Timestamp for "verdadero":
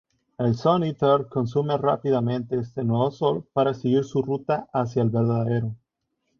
5.11-5.75